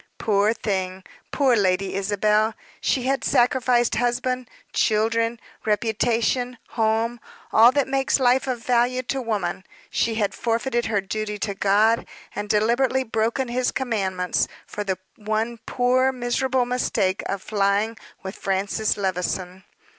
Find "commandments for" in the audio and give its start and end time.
13.71-14.83